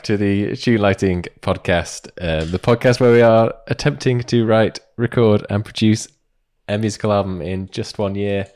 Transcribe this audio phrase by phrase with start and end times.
[0.00, 4.80] back to the Tune Lighting podcast, uh, the podcast where we are attempting to write,
[4.96, 6.08] record, and produce
[6.68, 8.46] a musical album in just one year.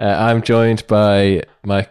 [0.00, 1.86] Uh, I'm joined by my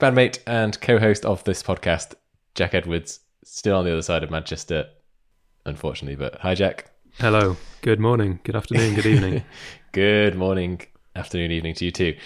[0.00, 2.14] bandmate and co-host of this podcast,
[2.56, 4.86] Jack Edwards, still on the other side of Manchester,
[5.64, 6.16] unfortunately.
[6.16, 6.90] But hi, Jack.
[7.20, 7.56] Hello.
[7.80, 8.40] Good morning.
[8.42, 8.96] Good afternoon.
[8.96, 9.44] Good evening.
[9.92, 10.80] good morning,
[11.14, 12.16] afternoon, evening to you too.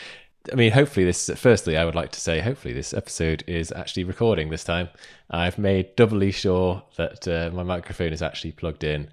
[0.53, 1.31] I mean, hopefully, this.
[1.37, 4.89] Firstly, I would like to say, hopefully, this episode is actually recording this time.
[5.31, 9.11] I've made doubly sure that uh, my microphone is actually plugged in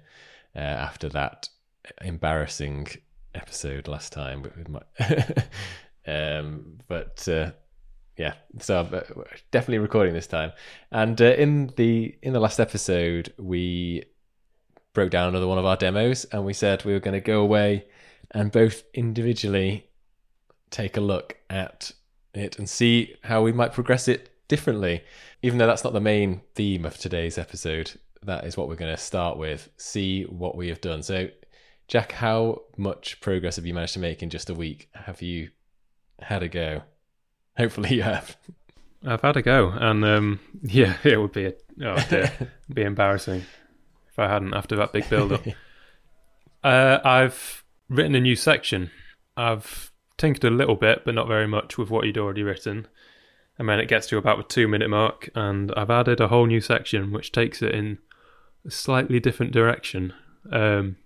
[0.54, 1.48] uh, after that
[2.02, 2.88] embarrassing
[3.34, 4.42] episode last time.
[4.42, 4.80] With my
[6.06, 7.50] um, but uh,
[8.16, 10.52] yeah, so I'm uh, definitely recording this time.
[10.92, 14.04] And uh, in the in the last episode, we
[14.92, 17.40] broke down another one of our demos, and we said we were going to go
[17.40, 17.86] away
[18.30, 19.88] and both individually
[20.70, 21.92] take a look at
[22.34, 25.02] it and see how we might progress it differently.
[25.42, 28.94] Even though that's not the main theme of today's episode, that is what we're going
[28.94, 29.68] to start with.
[29.76, 31.02] See what we have done.
[31.02, 31.28] So,
[31.88, 34.88] Jack, how much progress have you managed to make in just a week?
[34.94, 35.50] Have you
[36.18, 36.82] had a go?
[37.56, 38.36] Hopefully, you have.
[39.06, 42.32] I've had a go, and um, yeah, it would be a, oh dear,
[42.72, 43.42] be embarrassing
[44.08, 45.42] if I hadn't after that big build up.
[46.64, 48.90] uh, I've written a new section.
[49.36, 52.86] I've tinkered a little bit, but not very much with what you'd already written.
[53.58, 56.46] And then it gets to about the two minute mark, and I've added a whole
[56.46, 57.98] new section which takes it in
[58.66, 60.12] a slightly different direction.
[60.50, 60.96] Um,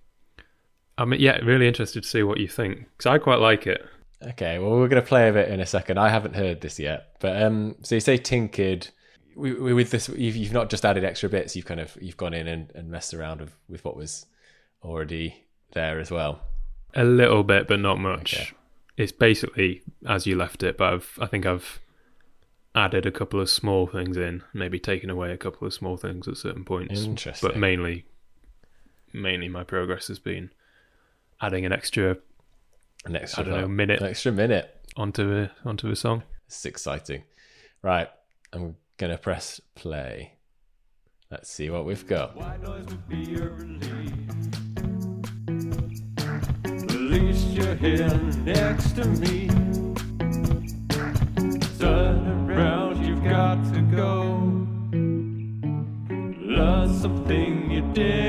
[0.97, 3.85] I'm yeah, really interested to see what you think because I quite like it.
[4.21, 5.97] Okay, well, we're going to play a bit in a second.
[5.97, 8.89] I haven't heard this yet, but um, so you say tinkered.
[9.35, 11.55] We, we, with this, you've, you've not just added extra bits.
[11.55, 14.25] You've kind of you've gone in and, and messed around with, with what was
[14.83, 16.41] already there as well.
[16.95, 18.33] A little bit, but not much.
[18.33, 18.49] Okay
[18.99, 21.79] it's basically as you left it, but I've, I think I've
[22.75, 26.27] added a couple of small things in, maybe taken away a couple of small things
[26.27, 27.05] at certain points.
[27.05, 27.47] Interesting.
[27.47, 28.05] But mainly,
[29.13, 30.51] mainly my progress has been
[31.41, 32.17] adding an extra,
[33.05, 36.23] an extra, I don't know, minute, an extra minute onto a onto a song.
[36.47, 37.23] It's exciting.
[37.81, 38.09] Right,
[38.51, 40.33] I'm gonna press play.
[41.31, 42.35] Let's see what we've got
[47.09, 48.13] least you're here
[48.45, 49.47] next to me.
[51.79, 54.35] Turn around, you've got to go.
[56.39, 58.28] Learn something you didn't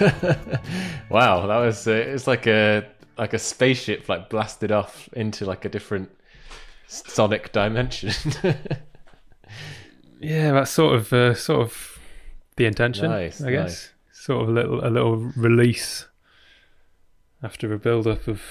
[1.10, 2.86] wow, that was uh, it's like a
[3.16, 6.10] like a spaceship like blasted off into like a different
[6.86, 8.12] sonic dimension.
[10.20, 11.98] yeah, that's sort of uh, sort of
[12.56, 13.64] the intention, nice, I guess.
[13.64, 13.90] Nice.
[14.12, 16.06] Sort of a little a little release
[17.42, 18.42] after a build up of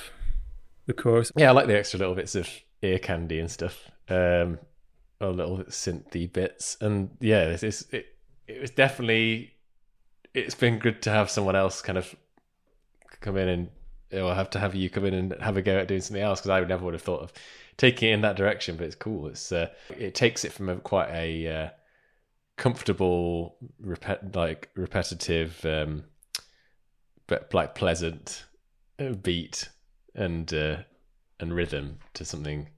[0.86, 1.32] the chorus.
[1.36, 2.50] Yeah, I like the extra little bits of
[2.82, 3.92] ear candy and stuff.
[4.10, 4.60] Um,
[5.20, 8.06] a little synthy bits, and yeah, it's, it's it
[8.48, 9.54] it was definitely
[10.38, 12.16] it's been good to have someone else kind of
[13.22, 13.70] come in and
[14.22, 16.40] or have to have you come in and have a go at doing something else
[16.40, 17.34] because I would never would have thought of
[17.76, 18.78] taking it in that direction.
[18.78, 19.28] But it's cool.
[19.28, 21.70] It's uh, it takes it from a quite a uh,
[22.56, 23.58] comfortable,
[24.34, 26.06] like repetitive, um,
[27.26, 28.46] but like pleasant
[29.00, 29.70] uh, beat
[30.16, 30.78] and uh,
[31.40, 32.70] and rhythm to something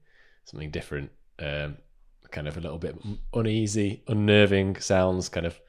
[0.46, 1.10] something different.
[1.38, 1.76] Um,
[2.32, 2.96] kind of a little bit
[3.34, 5.60] uneasy, unnerving sounds, kind of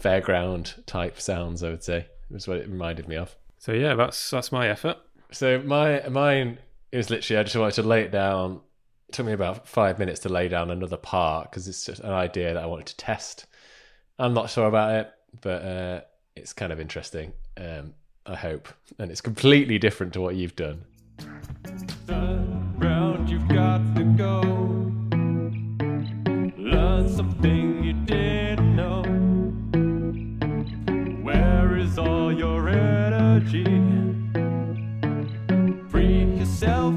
[0.00, 1.62] fairground type sounds.
[1.62, 3.34] I would say was what it reminded me of.
[3.58, 4.98] So yeah, that's that's my effort.
[5.32, 6.58] So my mine
[6.92, 8.60] is literally I just wanted to lay it down.
[9.08, 12.12] It took me about five minutes to lay down another part because it's just an
[12.12, 13.46] idea that I wanted to test.
[14.18, 16.00] I'm not sure about it, but uh,
[16.36, 17.32] it's kind of interesting.
[17.56, 17.94] Um,
[18.26, 18.68] I hope,
[18.98, 20.84] and it's completely different to what you've done.
[22.08, 23.48] Round, you've
[27.16, 29.02] something you didn't know.
[31.22, 33.64] Where is all your energy?
[35.90, 36.94] Free yourself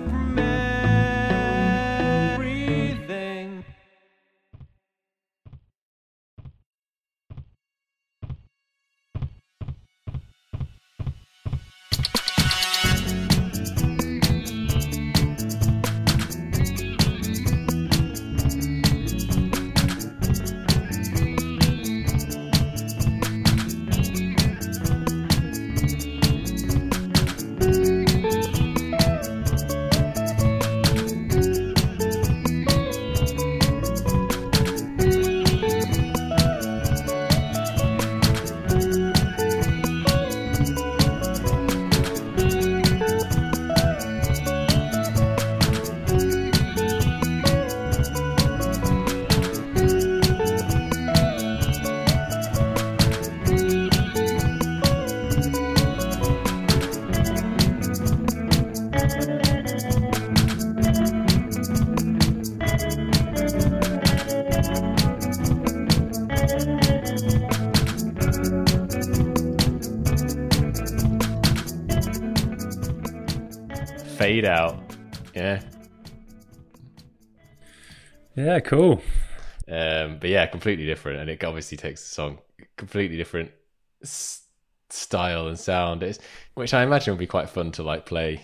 [74.33, 74.79] Fade out.
[75.35, 75.61] Yeah.
[78.35, 78.93] Yeah, cool.
[79.67, 82.39] Um, but yeah, completely different, and it obviously takes the song
[82.75, 83.51] completely different
[84.01, 84.41] s-
[84.89, 86.01] style and sound.
[86.01, 86.17] It's,
[86.55, 88.41] which I imagine would be quite fun to like play.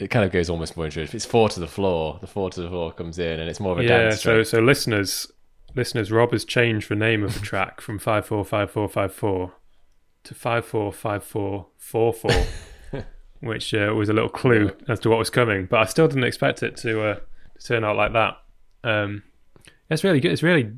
[0.00, 1.00] It kind of goes almost more into.
[1.00, 3.60] If it's four to the floor, the four to the floor comes in, and it's
[3.60, 4.46] more of a Yeah, dance so track.
[4.46, 5.30] so listeners,
[5.76, 9.14] listeners, Rob has changed the name of the track from five four five four five
[9.14, 9.52] four
[10.24, 12.30] to five four five four four four,
[13.42, 15.66] which uh, was a little clue as to what was coming.
[15.66, 17.14] But I still didn't expect it to, uh,
[17.58, 18.38] to turn out like that.
[18.84, 19.22] Um,
[19.90, 20.32] it's really good.
[20.32, 20.70] It's really,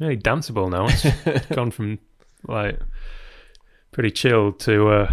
[0.00, 0.86] really danceable now.
[0.88, 1.98] It's gone from
[2.48, 2.78] like
[3.90, 5.12] pretty chilled to uh,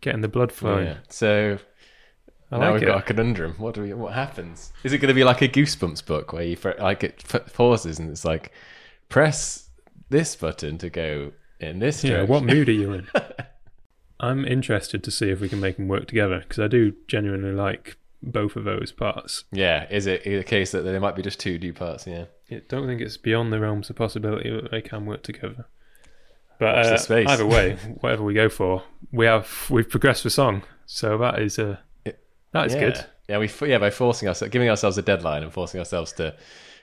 [0.00, 0.86] getting the blood flowing.
[0.86, 0.96] Yeah.
[1.08, 1.58] So
[2.50, 2.86] I now like we've it.
[2.86, 3.54] got a conundrum.
[3.58, 3.92] What do we?
[3.92, 4.72] What happens?
[4.82, 7.98] Is it going to be like a Goosebumps book where you like it f- pauses
[7.98, 8.52] and it's like
[9.08, 9.68] press
[10.08, 12.32] this button to go in this Yeah, direction?
[12.32, 13.06] what mood are you in?
[14.20, 17.52] I'm interested to see if we can make them work together because I do genuinely
[17.52, 19.44] like both of those parts.
[19.50, 22.06] Yeah, is it a case that there might be just two new parts?
[22.06, 22.26] Yeah.
[22.50, 25.66] I don't think it's beyond the realms of possibility that they can work together.
[26.58, 31.16] But uh, either way, whatever we go for, we have we've progressed the song, so
[31.16, 31.78] that is uh,
[32.52, 32.80] that is yeah.
[32.80, 33.06] good.
[33.28, 36.36] Yeah, we yeah by forcing ourselves, giving ourselves a deadline and forcing ourselves to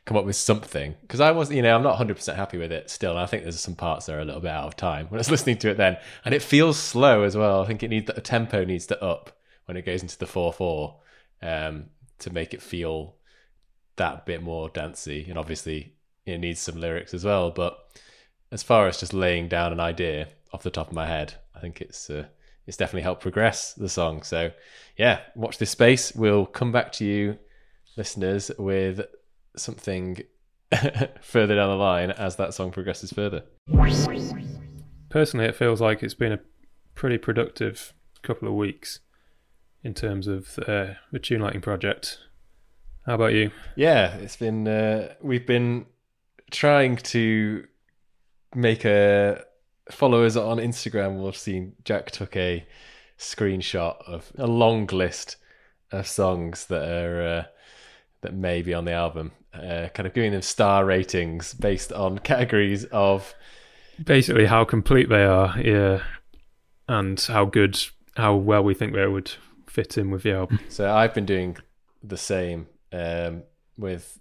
[0.07, 0.95] come up with something.
[1.01, 3.17] Because I was, you know, I'm not 100 percent happy with it still.
[3.17, 5.19] I think there's some parts that are a little bit out of time when I
[5.19, 7.61] was listening to it then, and it feels slow as well.
[7.61, 10.51] I think it needs the tempo needs to up when it goes into the four
[10.51, 11.01] four
[11.41, 11.87] um,
[12.19, 13.15] to make it feel
[13.97, 15.25] that bit more dancey.
[15.29, 15.93] And obviously,
[16.25, 17.51] it needs some lyrics as well.
[17.51, 17.77] But
[18.51, 21.59] as far as just laying down an idea off the top of my head, I
[21.59, 22.27] think it's uh,
[22.65, 24.23] it's definitely helped progress the song.
[24.23, 24.51] So
[24.95, 26.15] yeah, watch this space.
[26.15, 27.39] We'll come back to you,
[27.97, 29.01] listeners, with
[29.59, 30.21] something
[31.21, 33.43] further down the line as that song progresses further.
[35.09, 36.39] Personally, it feels like it's been a
[36.95, 38.99] pretty productive couple of weeks
[39.83, 42.19] in terms of uh, the tune lighting project.
[43.05, 43.51] How about you?
[43.75, 45.85] Yeah, it's been uh, we've been
[46.51, 47.65] trying to
[48.53, 49.43] make a
[49.91, 52.67] followers on Instagram will have seen Jack took a
[53.17, 55.37] screenshot of a long list
[55.91, 57.43] of songs that are uh,
[58.21, 62.19] that may be on the album, uh, kind of giving them star ratings based on
[62.19, 63.33] categories of
[64.03, 66.03] Basically, how complete they are, yeah,
[66.87, 67.79] and how good,
[68.15, 69.31] how well we think they would
[69.65, 70.59] fit in with the album.
[70.69, 71.57] So I've been doing
[72.03, 73.43] the same um,
[73.77, 74.19] with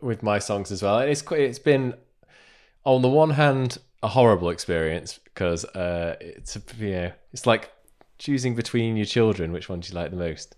[0.00, 0.98] with my songs as well.
[0.98, 1.94] And it's quite, it's been
[2.84, 7.70] on the one hand a horrible experience because uh, it's a, you know it's like
[8.18, 10.56] choosing between your children which one do you like the most.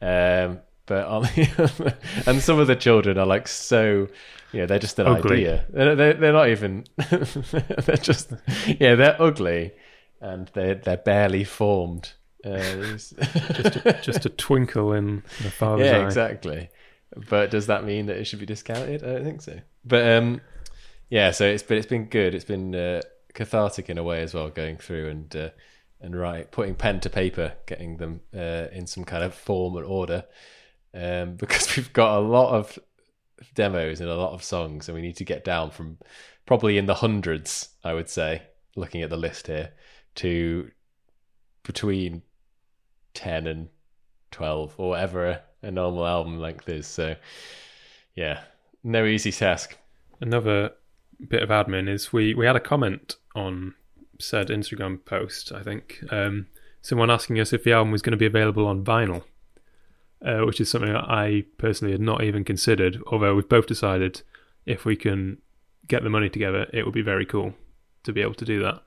[0.00, 1.94] Um, but the,
[2.26, 4.08] and some of the children are like so
[4.52, 5.36] you know they're just an Ugly.
[5.36, 5.64] idea.
[5.70, 8.32] They're, they're, they're not even they're just
[8.66, 9.72] yeah they're ugly
[10.20, 12.12] and they're they're barely formed.
[12.44, 13.12] Uh, it's-
[14.02, 16.04] Just a twinkle in the father's yeah, eye.
[16.06, 16.70] exactly.
[17.28, 19.02] But does that mean that it should be discounted?
[19.02, 19.58] I don't think so.
[19.84, 20.40] But um,
[21.10, 22.34] yeah, so it's been it's been good.
[22.34, 23.00] It's been uh,
[23.34, 25.48] cathartic in a way as well, going through and uh,
[26.00, 29.84] and right putting pen to paper, getting them uh, in some kind of form and
[29.86, 30.24] order.
[30.94, 32.78] Um, because we've got a lot of
[33.54, 35.98] demos and a lot of songs, and we need to get down from
[36.46, 38.42] probably in the hundreds, I would say,
[38.76, 39.72] looking at the list here,
[40.16, 40.70] to
[41.62, 42.22] between
[43.14, 43.68] ten and
[44.30, 46.86] 12 or whatever a normal album length is.
[46.86, 47.16] So,
[48.14, 48.40] yeah,
[48.84, 49.76] no easy task.
[50.20, 50.72] Another
[51.28, 53.74] bit of admin is we we had a comment on
[54.20, 55.52] said Instagram post.
[55.52, 56.46] I think um,
[56.82, 59.22] someone asking us if the album was going to be available on vinyl,
[60.24, 62.98] uh, which is something that I personally had not even considered.
[63.06, 64.22] Although we've both decided
[64.66, 65.38] if we can
[65.86, 67.54] get the money together, it would be very cool
[68.04, 68.82] to be able to do that.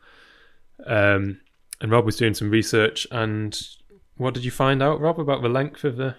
[0.86, 1.42] Um,
[1.80, 3.60] and Rob was doing some research, and
[4.18, 6.16] what did you find out, Rob, about the length of the?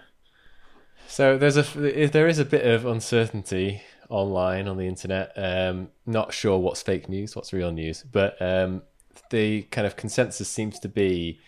[1.07, 1.63] So there's a
[2.07, 5.31] there is a bit of uncertainty online on the internet.
[5.35, 8.83] Um, not sure what's fake news, what's real news, but um,
[9.29, 11.39] the kind of consensus seems to be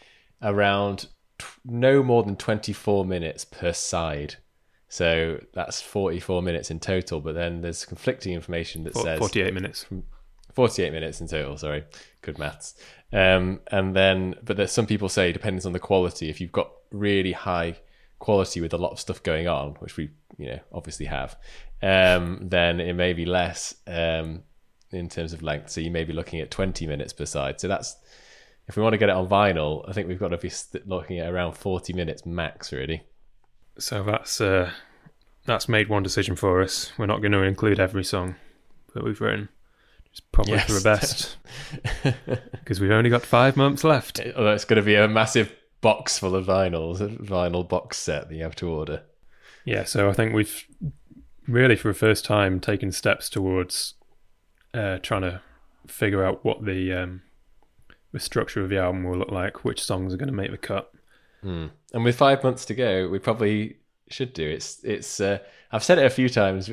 [0.42, 1.08] around
[1.38, 4.36] t- no more than 24 minutes per side.
[4.88, 7.20] So that's 44 minutes in total.
[7.20, 9.86] But then there's conflicting information that Fo- says 48 minutes.
[10.56, 11.84] 48 minutes in total sorry
[12.22, 12.76] good maths
[13.12, 16.72] um, and then but there's some people say depends on the quality if you've got
[16.92, 17.76] really high
[18.20, 21.38] quality with a lot of stuff going on which we you know obviously have
[21.84, 24.44] um, then it may be less um,
[24.92, 27.68] in terms of length so you may be looking at 20 minutes per side so
[27.68, 27.98] that's
[28.68, 30.52] if we want to get it on vinyl i think we've got to be
[30.86, 33.04] looking at around 40 minutes max really
[33.78, 34.72] So that's uh,
[35.46, 36.92] that's made one decision for us.
[36.98, 38.36] We're not going to include every song
[38.96, 39.50] that we've written.
[40.12, 40.66] Just probably Yes.
[40.68, 41.38] for the best
[42.52, 44.20] because we've only got five months left.
[44.38, 48.30] although it's going to be a massive box full of vinyls a vinyl box set
[48.30, 49.04] that you have to order
[49.66, 50.66] Yeah, so I think we've
[51.48, 53.94] really, for the first time, taken steps towards
[54.74, 55.42] uh, trying to
[55.86, 57.22] figure out what the um,
[58.16, 60.58] the structure of the album will look like, which songs are going to make the
[60.58, 60.90] cut.
[61.44, 61.70] Mm.
[61.94, 63.76] And with five months to go, we probably
[64.08, 64.48] should do.
[64.48, 65.20] It's it's.
[65.20, 65.40] Uh,
[65.74, 66.72] I've said it a few times,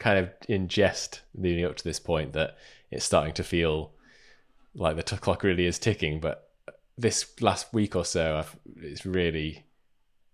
[0.00, 2.56] kind of in jest, leading up to this point, that
[2.90, 3.92] it's starting to feel
[4.74, 6.18] like the t- clock really is ticking.
[6.18, 6.50] But
[6.98, 9.64] this last week or so, I've, it's really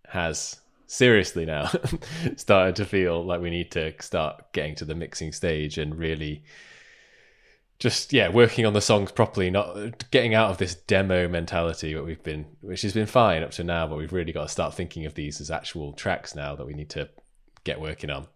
[0.09, 1.71] has seriously now
[2.37, 6.43] started to feel like we need to start getting to the mixing stage and really
[7.79, 12.05] just yeah working on the songs properly not getting out of this demo mentality what
[12.05, 14.75] we've been which has been fine up to now but we've really got to start
[14.75, 17.09] thinking of these as actual tracks now that we need to
[17.65, 18.27] get working on.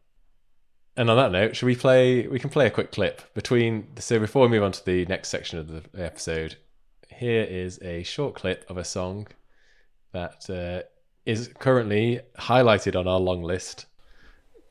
[0.96, 4.18] And on that note should we play we can play a quick clip between so
[4.18, 6.56] before we move on to the next section of the episode
[7.08, 9.26] here is a short clip of a song
[10.12, 10.86] that uh,
[11.24, 13.86] is currently highlighted on our long list.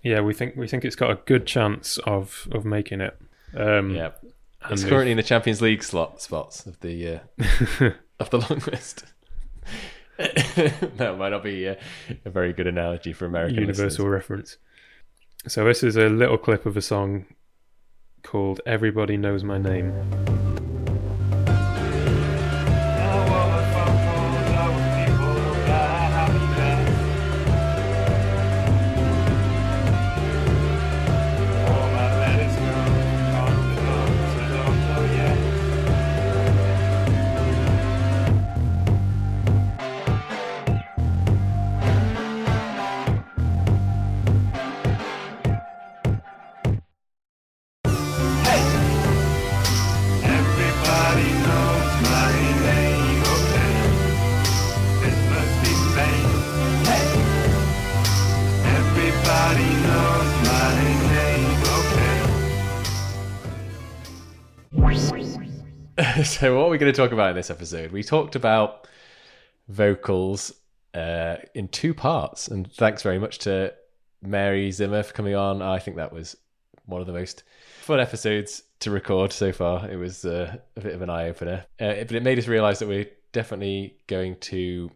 [0.03, 3.17] Yeah, we think we think it's got a good chance of of making it.
[3.55, 4.11] Um, yeah
[4.63, 7.19] and it's we've- currently in the champions league slot spots of the uh,
[8.19, 9.05] of the long list.
[10.17, 11.77] that might not be a,
[12.25, 14.11] a very good analogy for American universal listeners.
[14.11, 14.57] reference.
[15.47, 17.25] So this is a little clip of a song
[18.23, 20.48] called "Everybody Knows My Name."
[66.39, 67.91] So, what are we going to talk about in this episode?
[67.91, 68.87] We talked about
[69.67, 70.53] vocals
[70.93, 73.73] uh, in two parts, and thanks very much to
[74.21, 75.61] Mary Zimmer for coming on.
[75.61, 76.37] I think that was
[76.85, 77.43] one of the most
[77.81, 79.89] fun episodes to record so far.
[79.89, 82.79] It was uh, a bit of an eye opener, uh, but it made us realize
[82.79, 84.89] that we're definitely going to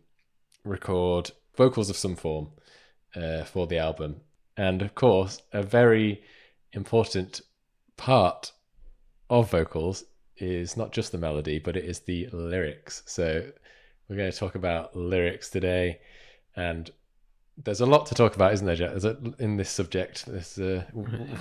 [0.63, 2.51] record vocals of some form
[3.17, 4.21] uh, for the album.
[4.55, 6.23] And of course, a very
[6.71, 7.41] important
[7.97, 8.53] part
[9.29, 10.05] of vocals
[10.37, 13.03] is not just the melody, but it is the lyrics.
[13.05, 13.45] So
[14.07, 15.99] we're going to talk about lyrics today,
[16.55, 16.89] and
[17.57, 18.91] there's a lot to talk about, isn't there, Jack?
[18.91, 20.25] There's a, in this subject.
[20.25, 20.83] There's uh,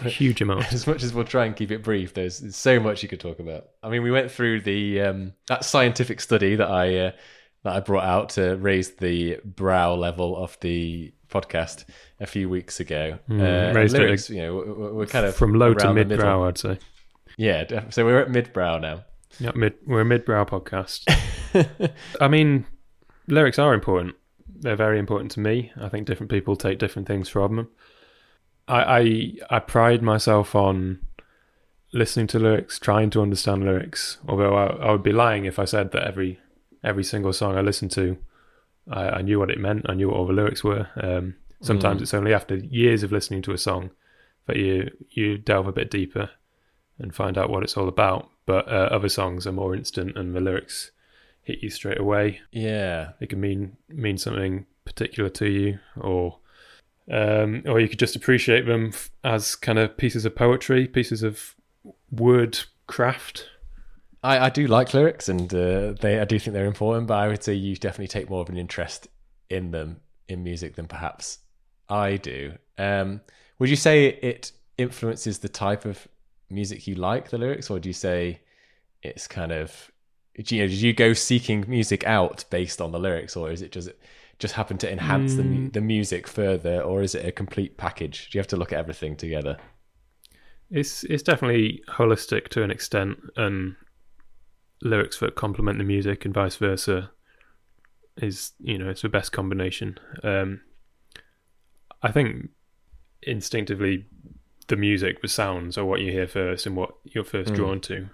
[0.04, 0.72] A huge amount.
[0.72, 2.14] as much as we'll try and keep it brief.
[2.14, 3.68] There's, there's so much you could talk about.
[3.82, 7.12] I mean, we went through the um, that scientific study that I uh,
[7.64, 11.84] that I brought out to raise the brow level of the podcast
[12.20, 13.18] a few weeks ago.
[13.28, 16.08] Mm, and raised it lyrics, you know, we're, we're kind of From low to mid
[16.08, 16.78] brow, I'd say.
[17.42, 19.04] Yeah, so we're at mid brow now.
[19.40, 19.74] Yeah, mid.
[19.84, 21.02] We're a mid brow podcast.
[22.20, 22.66] I mean,
[23.26, 24.14] lyrics are important.
[24.60, 25.72] They're very important to me.
[25.80, 27.68] I think different people take different things from them.
[28.68, 28.82] I
[29.50, 31.00] I, I pride myself on
[31.92, 34.18] listening to lyrics, trying to understand lyrics.
[34.28, 36.38] Although I, I would be lying if I said that every
[36.84, 38.18] every single song I listened to,
[38.88, 39.86] I, I knew what it meant.
[39.88, 40.86] I knew what all the lyrics were.
[40.96, 42.02] Um, Sometimes Mm.
[42.02, 43.90] it's only after years of listening to a song
[44.46, 46.30] that you you delve a bit deeper
[47.02, 48.30] and find out what it's all about.
[48.46, 50.90] But uh, other songs are more instant, and the lyrics
[51.42, 52.40] hit you straight away.
[52.50, 53.12] Yeah.
[53.20, 56.38] They can mean mean something particular to you, or
[57.10, 61.22] um, or you could just appreciate them f- as kind of pieces of poetry, pieces
[61.22, 61.54] of
[62.10, 63.48] word craft.
[64.22, 67.28] I, I do like lyrics and uh, they I do think they're important, but I
[67.28, 69.08] would say you definitely take more of an interest
[69.50, 71.38] in them in music than perhaps
[71.88, 72.54] I do.
[72.78, 73.20] Um,
[73.58, 76.06] would you say it influences the type of
[76.52, 78.40] music you like, the lyrics, or do you say
[79.02, 79.90] it's kind of
[80.40, 83.60] do you know, did you go seeking music out based on the lyrics, or is
[83.60, 83.90] it just
[84.38, 88.30] just happen to enhance the the music further, or is it a complete package?
[88.30, 89.58] Do you have to look at everything together?
[90.70, 93.76] It's it's definitely holistic to an extent, and
[94.80, 97.10] lyrics that complement the music and vice versa
[98.16, 99.98] is you know it's the best combination.
[100.22, 100.62] Um,
[102.02, 102.48] I think
[103.22, 104.06] instinctively
[104.72, 107.56] the music, the sounds are what you hear first and what you're first Mm.
[107.56, 108.08] drawn to.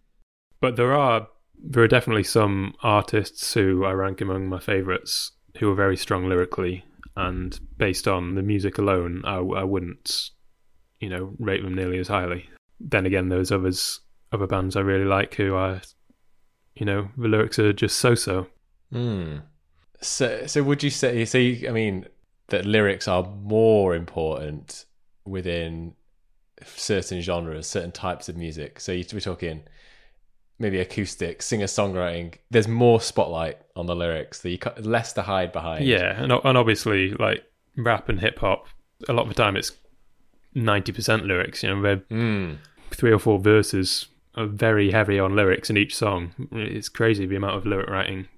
[0.61, 1.29] But there are
[1.71, 6.29] there are definitely some artists who I rank among my favourites who are very strong
[6.29, 6.85] lyrically,
[7.17, 10.31] and based on the music alone, I, I wouldn't
[10.99, 12.49] you know rate them nearly as highly.
[12.81, 14.01] Then again, there's others
[14.33, 15.81] other bands I really like who are
[16.75, 18.49] you know the lyrics are just so so.
[18.91, 19.39] Hmm.
[20.01, 21.25] So, so would you say?
[21.25, 22.07] So, you, I mean,
[22.49, 24.85] that lyrics are more important
[25.25, 25.95] within
[26.67, 28.81] certain genres, certain types of music.
[28.81, 29.63] So, you, we're talking
[30.59, 32.35] maybe acoustic, singer songwriting.
[32.51, 34.41] There's more spotlight on the lyrics.
[34.41, 35.85] The less to hide behind.
[35.85, 37.45] Yeah, and, and obviously, like
[37.77, 38.67] rap and hip hop,
[39.09, 39.73] a lot of the time it's
[40.55, 41.63] ninety percent lyrics.
[41.63, 42.55] You know, they're Hmm.
[42.91, 46.33] three or four verses are very heavy on lyrics in each song.
[46.53, 48.29] It's crazy the amount of lyric writing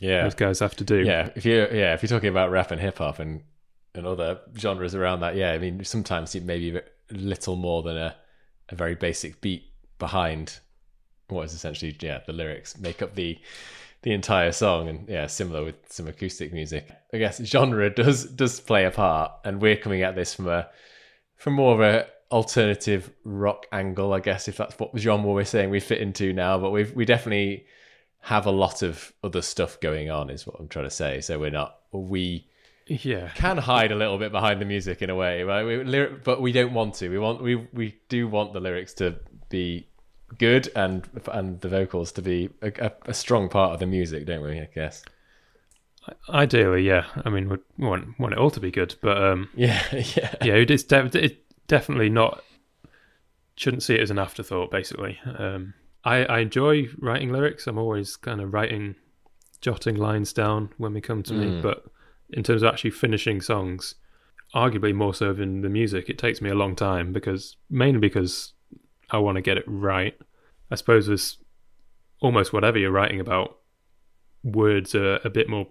[0.00, 0.22] Yeah.
[0.22, 1.02] those guys have to do.
[1.04, 1.30] Yeah.
[1.34, 3.42] If you're yeah, if you're talking about rap and hip hop and
[3.94, 5.52] and other genres around that, yeah.
[5.52, 8.16] I mean, sometimes it may be a little more than a
[8.70, 9.64] a very basic beat
[9.98, 10.58] behind
[11.28, 12.78] what is essentially yeah the lyrics.
[12.78, 13.38] Make up the
[14.02, 16.88] the entire song and yeah similar with some acoustic music.
[17.12, 20.68] I guess genre does does play a part and we're coming at this from a
[21.36, 25.70] from more of a alternative rock angle i guess if that's what genre we're saying
[25.70, 27.64] we fit into now but we we definitely
[28.20, 31.20] have a lot of other stuff going on is what i'm trying to say.
[31.20, 32.46] So we're not we
[32.88, 35.64] yeah, can hide a little bit behind the music in a way, right?
[35.64, 37.08] We, lyric, but we don't want to.
[37.08, 39.16] We want we we do want the lyrics to
[39.48, 39.88] be
[40.36, 44.26] good and and the vocals to be a, a, a strong part of the music,
[44.26, 44.60] don't we?
[44.60, 45.02] I guess.
[46.28, 47.04] ideally, yeah.
[47.24, 50.54] I mean, we want want it all to be good, but um, Yeah, yeah, yeah,
[50.54, 52.42] it's de- it definitely not.
[53.56, 54.70] Shouldn't see it as an afterthought.
[54.70, 55.74] Basically, um,
[56.04, 57.66] I I enjoy writing lyrics.
[57.66, 58.94] I'm always kind of writing,
[59.60, 61.46] jotting lines down when we come to me.
[61.46, 61.62] Mm.
[61.62, 61.84] But
[62.30, 63.94] in terms of actually finishing songs,
[64.54, 68.52] arguably more so than the music, it takes me a long time because mainly because
[69.10, 70.18] I want to get it right.
[70.70, 71.38] I suppose there's
[72.20, 73.58] almost whatever you're writing about,
[74.42, 75.68] words are a bit more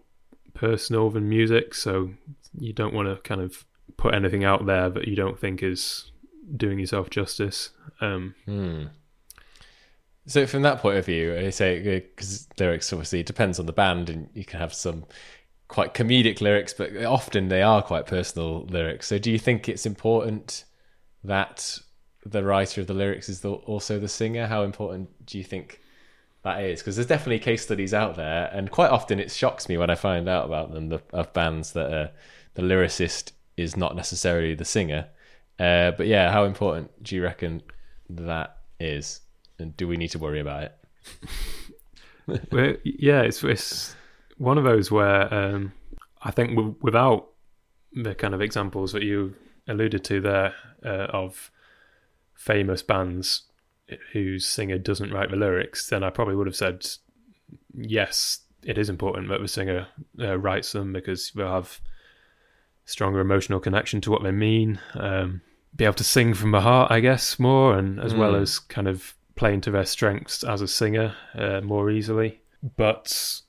[0.54, 2.12] personal than music, so
[2.58, 3.66] you don't want to kind of
[3.98, 6.12] put anything out there that you don't think is
[6.56, 7.72] doing yourself justice.
[8.02, 8.86] Um, Hmm.
[10.26, 14.10] So from that point of view, I say because lyrics obviously depends on the band,
[14.10, 15.06] and you can have some
[15.68, 19.08] quite comedic lyrics, but often they are quite personal lyrics.
[19.08, 20.64] So do you think it's important
[21.24, 21.80] that
[22.26, 24.48] the writer of the lyrics is the, also the singer?
[24.48, 25.82] How important do you think
[26.44, 26.80] that is?
[26.80, 29.96] Because there's definitely case studies out there, and quite often it shocks me when I
[29.96, 32.08] find out about them the, of bands that uh,
[32.54, 35.08] the lyricist is not necessarily the singer.
[35.60, 37.62] Uh, but yeah, how important do you reckon
[38.10, 39.22] that is?
[39.60, 40.76] And do we need to worry about it?
[42.52, 43.96] well, yeah, it's it's
[44.38, 45.74] one of those where um,
[46.22, 47.30] I think w- without
[47.94, 49.36] the kind of examples that you
[49.68, 50.54] alluded to there
[50.86, 51.52] uh, of
[52.36, 53.44] famous bands
[54.14, 56.86] whose singer doesn't write the lyrics, then I probably would have said
[57.74, 59.88] yes, it is important that the singer
[60.20, 61.80] uh, writes them because they'll have
[62.86, 64.80] stronger emotional connection to what they mean.
[64.94, 65.42] Um,
[65.76, 68.42] be able to sing from the heart, I guess, more, and as well Mm.
[68.42, 72.40] as kind of playing to their strengths as a singer uh, more easily.
[72.78, 73.42] But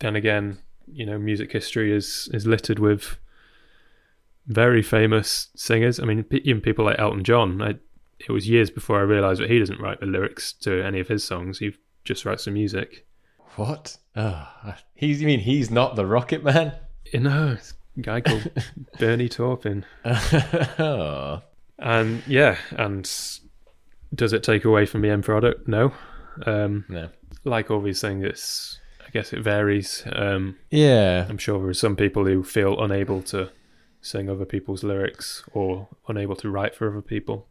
[0.00, 0.58] then again,
[0.92, 3.16] you know, music history is is littered with
[4.46, 6.00] very famous singers.
[6.00, 7.62] I mean, even people like Elton John.
[7.62, 7.74] I,
[8.18, 11.08] it was years before I realised that he doesn't write the lyrics to any of
[11.08, 11.58] his songs.
[11.58, 13.06] He just writes the music.
[13.56, 13.96] What?
[14.16, 15.20] Oh, he's.
[15.20, 16.72] You mean he's not the Rocket Man?
[17.12, 18.50] You know, it's a guy called
[18.98, 19.84] Bernie Taupin.
[20.04, 21.42] oh.
[21.82, 23.10] And yeah, and
[24.14, 25.66] does it take away from the end product?
[25.66, 25.94] No.
[26.44, 27.08] Um, No.
[27.44, 28.78] like all these things, it's
[29.10, 30.04] I guess it varies.
[30.12, 31.26] Um, Yeah.
[31.28, 33.50] I'm sure there are some people who feel unable to
[34.00, 37.48] sing other people's lyrics or unable to write for other people.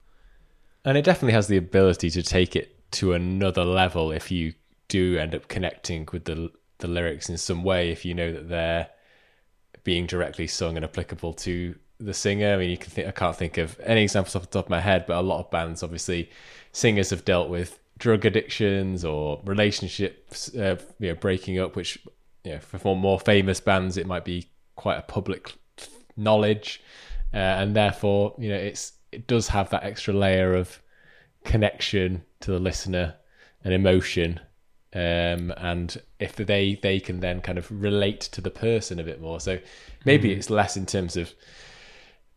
[0.85, 4.53] And it definitely has the ability to take it to another level if you
[4.87, 7.89] do end up connecting with the the lyrics in some way.
[7.89, 8.87] If you know that they're
[9.83, 12.53] being directly sung and applicable to the singer.
[12.53, 14.69] I mean, you can think I can't think of any examples off the top of
[14.69, 16.29] my head, but a lot of bands, obviously,
[16.71, 21.75] singers have dealt with drug addictions or relationships, uh, you know, breaking up.
[21.75, 21.99] Which,
[22.43, 25.53] you know, for more famous bands, it might be quite a public
[26.17, 26.81] knowledge,
[27.33, 30.81] uh, and therefore, you know, it's it does have that extra layer of
[31.43, 33.15] connection to the listener
[33.63, 34.39] and emotion.
[34.91, 39.21] Um, and if they they can then kind of relate to the person a bit
[39.21, 39.39] more.
[39.39, 39.59] So
[40.03, 41.31] maybe it's less in terms of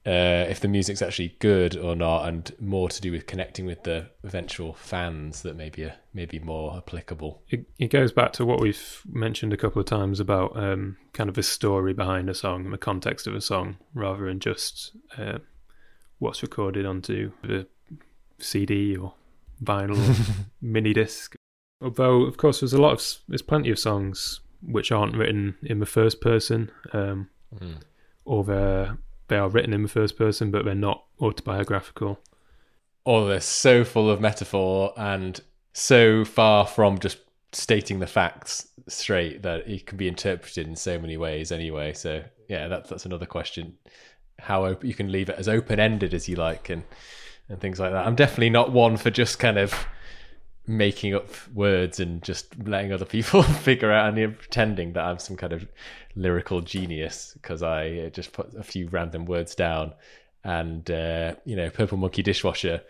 [0.07, 3.85] uh, if the music's actually good or not and more to do with connecting with
[3.85, 8.61] the eventual fans that maybe are maybe more applicable It, it goes back to what
[8.61, 12.65] we've mentioned a couple of times about um, kind of a story behind a song
[12.65, 15.39] and the context of a song rather than just uh,
[16.19, 17.67] what's recorded onto the
[18.39, 19.15] CD or
[19.63, 21.35] vinyl or mini disc.
[21.81, 25.79] Although, of course, there's a lot of there's plenty of songs which aren't written in
[25.81, 27.83] the first person, um, Mm.
[28.25, 28.97] or they're
[29.29, 32.21] they are written in the first person, but they're not autobiographical.
[33.05, 35.41] or they're so full of metaphor and
[35.73, 37.19] so far from just
[37.53, 41.93] stating the facts straight that it can be interpreted in so many ways anyway.
[41.93, 43.77] So yeah that's that's another question.
[44.39, 46.85] How op- you can leave it as open ended as you like and
[47.49, 48.07] and things like that.
[48.07, 49.75] I'm definitely not one for just kind of
[50.67, 55.37] making up words and just letting other people figure out and pretending that i'm some
[55.37, 55.67] kind of
[56.15, 59.93] lyrical genius because i uh, just put a few random words down
[60.45, 62.83] and uh, you know purple monkey dishwasher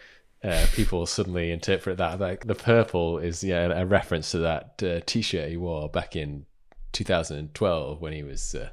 [0.44, 2.18] uh, people suddenly interpret that.
[2.18, 6.46] Like the purple is yeah a reference to that uh, t-shirt he wore back in
[6.92, 8.68] 2012 when he was uh,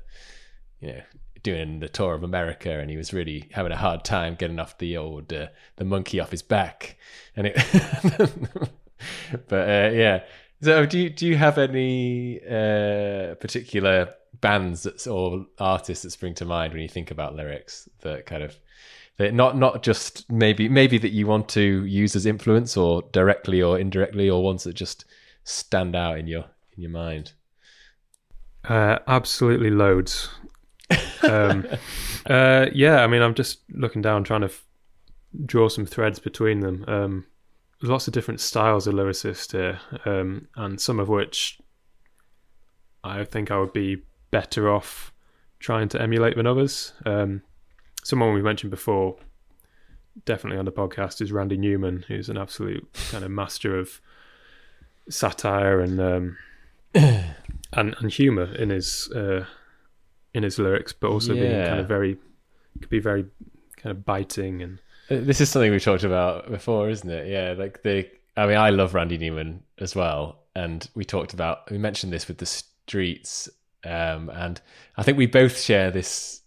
[0.80, 1.02] you know
[1.44, 4.78] doing the tour of America and he was really having a hard time getting off
[4.80, 6.98] the old uh, the monkey off his back.
[7.36, 7.56] And it
[9.48, 10.24] but yeah.
[10.62, 12.40] So do you do you have any
[13.40, 18.26] particular bands that's, or artists that spring to mind when you think about lyrics that
[18.26, 18.58] kind of
[19.18, 23.62] that not not just maybe maybe that you want to use as influence or directly
[23.62, 25.06] or indirectly or ones that just
[25.44, 27.34] stand out in your in your mind
[28.68, 30.30] Uh, absolutely loads.
[31.24, 31.66] Um,
[32.30, 34.66] uh, yeah, I mean, I'm just looking down, trying to f-
[35.46, 36.84] draw some threads between them.
[36.88, 37.26] Um,
[37.80, 41.60] there's lots of different styles of lyricists here, um, and some of which
[43.04, 45.14] I think I would be better off
[45.60, 46.94] trying to emulate than others.
[47.06, 47.42] Um,
[48.04, 49.18] someone we mentioned before,
[50.26, 54.00] definitely on the podcast, is Randy Newman, who's an absolute kind of master of
[55.10, 56.38] satire and um,
[56.94, 57.34] and
[57.74, 59.46] and humor in his uh,
[60.34, 62.18] in his lyrics, but also being kind of very
[62.80, 63.26] could be very
[63.78, 67.28] kind of biting and Uh, This is something we've talked about before, isn't it?
[67.28, 68.08] Yeah, like the.
[68.38, 71.70] I mean, I love Randy Newman as well, and we talked about.
[71.72, 73.50] We mentioned this with the streets,
[73.84, 74.62] um, and
[74.98, 76.42] I think we both share this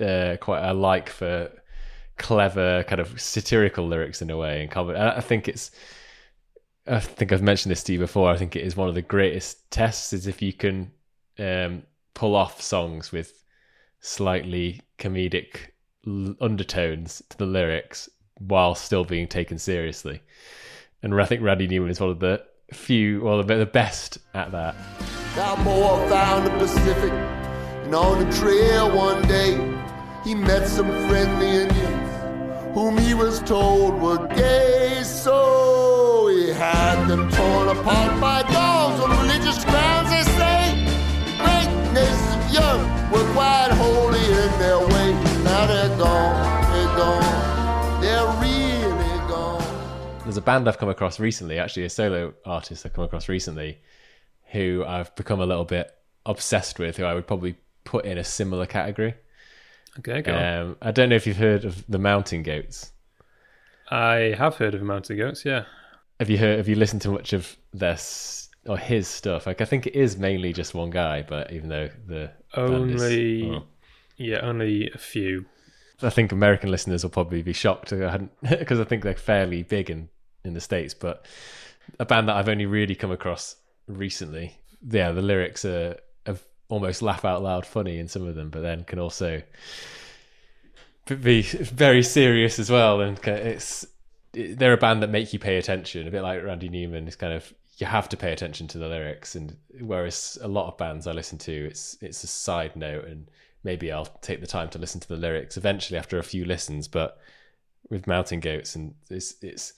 [0.00, 1.50] uh, quite a like for
[2.16, 4.62] clever, kind of satirical lyrics in a way.
[4.62, 4.96] And.
[4.96, 5.70] I think it's.
[6.88, 8.30] I think I've mentioned this to you before.
[8.30, 10.92] I think it is one of the greatest tests is if you can
[11.38, 11.82] um,
[12.14, 13.42] pull off songs with
[14.00, 15.70] slightly comedic
[16.06, 20.22] l- undertones to the lyrics while still being taken seriously.
[21.02, 24.76] And I think Randy Newman is one of the few, well, the best at that.
[25.36, 27.12] Balboa found the Pacific,
[27.84, 29.52] and on the trail one day,
[30.24, 35.02] he met some friendly Indians, whom he was told were gay.
[35.02, 40.08] So he had them torn apart by dogs on religious grounds.
[40.08, 40.84] They say
[41.26, 45.12] the great nation of Europe were quite holy in their way.
[45.44, 49.62] Now they're gone, they're gone, they're really gone.
[50.24, 53.80] There's a band I've come across recently, actually, a solo artist I've come across recently,
[54.56, 55.90] who I've become a little bit
[56.24, 59.14] obsessed with, who I would probably put in a similar category.
[59.98, 60.34] okay, go.
[60.34, 62.92] Um, I don't know if you've heard of the Mountain Goats.
[63.90, 65.44] I have heard of Mountain Goats.
[65.44, 65.64] Yeah,
[66.18, 66.58] Have you heard?
[66.58, 67.96] Have you listened to much of their
[68.66, 69.46] or his stuff?
[69.46, 73.02] Like, I think it is mainly just one guy, but even though the band is-
[73.02, 73.64] only oh.
[74.16, 75.46] yeah, only a few.
[76.02, 79.88] I think American listeners will probably be shocked I because I think they're fairly big
[79.88, 80.08] in
[80.44, 80.92] in the states.
[80.92, 81.24] But
[81.98, 85.96] a band that I've only really come across recently, yeah, the lyrics are,
[86.26, 86.36] are
[86.68, 89.42] almost laugh out loud funny in some of them, but then can also
[91.06, 93.00] be very serious as well.
[93.00, 93.86] And it's
[94.32, 97.06] they're a band that make you pay attention, a bit like Randy Newman.
[97.06, 100.68] It's kind of you have to pay attention to the lyrics, and whereas a lot
[100.68, 103.30] of bands I listen to, it's it's a side note and
[103.64, 106.88] maybe I'll take the time to listen to the lyrics eventually after a few listens.
[106.88, 107.18] But
[107.90, 109.74] with Mountain Goats, and it's it's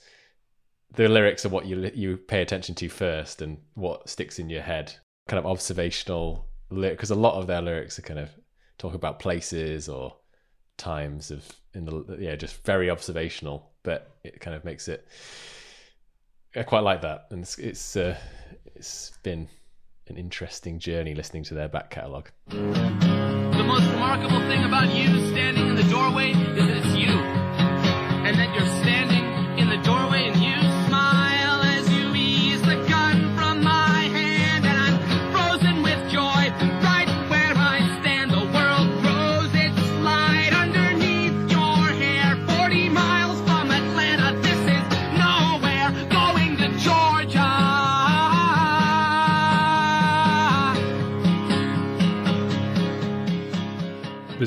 [0.95, 4.61] the lyrics are what you you pay attention to first, and what sticks in your
[4.61, 4.93] head.
[5.27, 8.29] Kind of observational because a lot of their lyrics are kind of
[8.77, 10.15] talk about places or
[10.77, 15.07] times of in the yeah just very observational, but it kind of makes it.
[16.55, 18.17] I quite like that, and it's it's, uh,
[18.75, 19.47] it's been
[20.07, 22.31] an interesting journey listening to their back catalogue.
[22.47, 27.48] The most remarkable thing about you standing in the doorway is that it's you.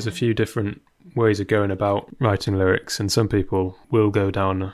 [0.03, 0.81] There's a few different
[1.15, 4.73] ways of going about writing lyrics, and some people will go down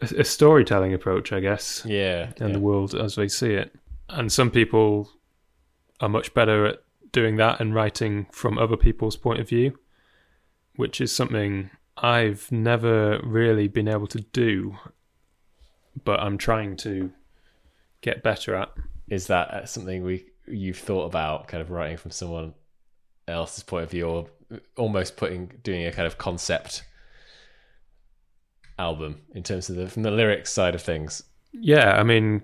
[0.00, 2.52] a, a storytelling approach, I guess, Yeah, and yeah.
[2.54, 3.74] the world as they see it.
[4.08, 5.10] And some people
[6.00, 9.78] are much better at doing that and writing from other people's point of view,
[10.76, 14.76] which is something I've never really been able to do,
[16.04, 17.10] but I'm trying to
[18.00, 18.70] get better at.
[19.08, 22.54] is that something we you've thought about kind of writing from someone
[23.26, 24.26] else's point of view or
[24.76, 26.84] almost putting doing a kind of concept
[28.78, 32.42] album in terms of the from the lyrics side of things Yeah, I mean,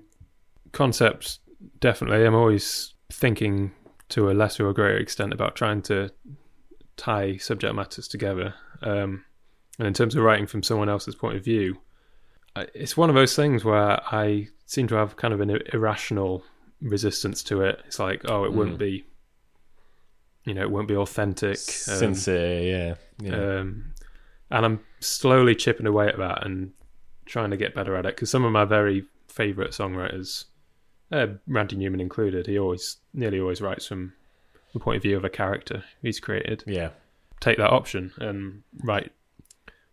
[0.72, 1.38] concepts
[1.80, 2.24] definitely.
[2.24, 3.72] I'm always thinking
[4.10, 6.10] to a lesser or greater extent about trying to
[6.96, 8.54] tie subject matters together.
[8.82, 9.24] Um,
[9.78, 11.78] and in terms of writing from someone else's point of view,
[12.74, 16.44] it's one of those things where I seem to have kind of an irrational
[16.80, 17.80] resistance to it.
[17.86, 19.04] It's like, oh, it wouldn't be,
[20.44, 21.50] you know, it won't be authentic.
[21.52, 23.92] um, sincere yeah yeah um,
[24.50, 26.72] and I'm slowly chipping away at that and
[27.26, 30.44] trying to get better at it because some of my very favourite songwriters,
[31.10, 34.12] uh, Randy Newman included, he always, nearly always writes from
[34.72, 36.62] the point of view of a character he's created.
[36.66, 36.90] yeah
[37.40, 39.12] Take that option and write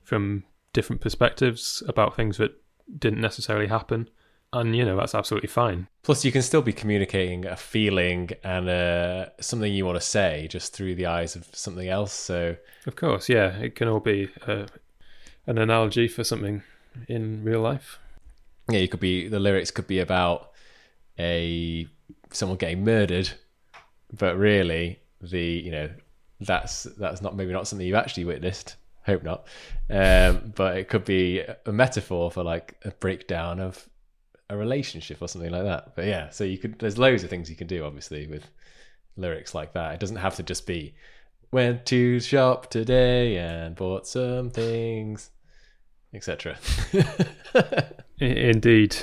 [0.04, 2.52] from different perspectives about things that
[3.00, 4.10] didn't necessarily happen,
[4.54, 5.88] and you know that's absolutely fine.
[6.04, 10.48] plus you can still be communicating a feeling and uh, something you want to say
[10.50, 14.30] just through the eyes of something else so Of course, yeah, it can all be
[14.48, 14.66] uh,
[15.48, 16.64] an analogy for something
[17.08, 18.00] in real life.
[18.70, 20.52] yeah you could be the lyrics could be about
[21.20, 21.88] a
[22.32, 23.30] someone getting murdered
[24.18, 25.90] but really the you know
[26.42, 29.46] that's that's not maybe not something you've actually witnessed hope not
[29.90, 33.88] um but it could be a metaphor for like a breakdown of
[34.52, 35.96] a relationship or something like that.
[35.96, 38.46] But yeah so you could there's loads of things you can do obviously with
[39.18, 39.94] lyrics like that.
[39.96, 40.94] It doesn't have to just be
[41.52, 45.32] went to shop today and bought some things
[46.14, 46.58] etc
[48.22, 48.96] indeed,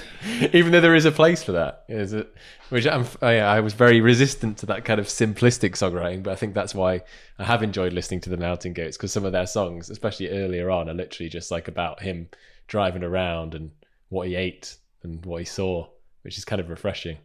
[0.52, 1.84] even though there is a place for that.
[1.88, 2.32] Is it
[2.68, 6.32] which I'm, oh I, I was very resistant to that kind of simplistic songwriting but
[6.32, 7.00] i think that's why
[7.38, 10.70] i have enjoyed listening to the mountain goats because some of their songs especially earlier
[10.70, 12.28] on are literally just like about him
[12.66, 13.70] driving around and
[14.10, 15.86] what he ate and what he saw
[16.22, 17.18] which is kind of refreshing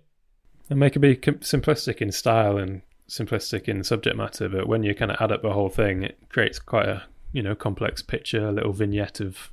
[0.69, 4.95] and they can be simplistic in style and simplistic in subject matter, but when you
[4.95, 8.47] kind of add up the whole thing, it creates quite a you know complex picture,
[8.47, 9.51] a little vignette of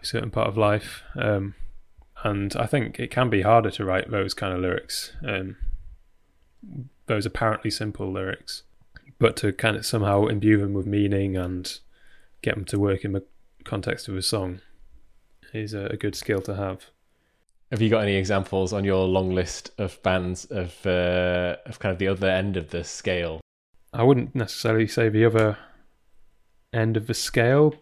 [0.00, 1.02] a certain part of life.
[1.16, 1.54] Um,
[2.22, 5.56] and I think it can be harder to write those kind of lyrics, um,
[7.06, 8.62] those apparently simple lyrics,
[9.18, 11.78] but to kind of somehow imbue them with meaning and
[12.42, 13.24] get them to work in the
[13.64, 14.60] context of a song
[15.52, 16.86] is a, a good skill to have.
[17.70, 21.92] Have you got any examples on your long list of bands of uh, of kind
[21.92, 23.40] of the other end of the scale
[23.92, 25.58] I wouldn't necessarily say the other
[26.72, 27.74] end of the scale